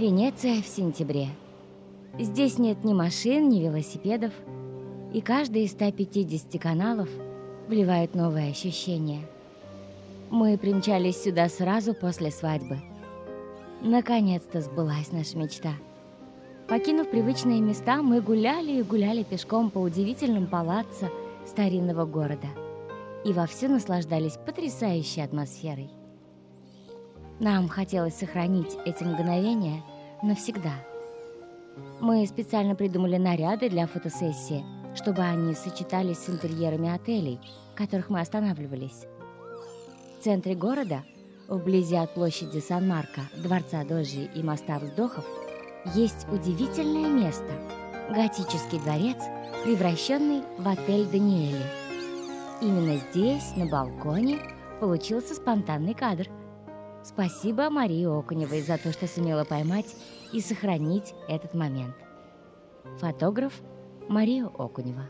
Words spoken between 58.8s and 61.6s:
что сумела поймать и сохранить этот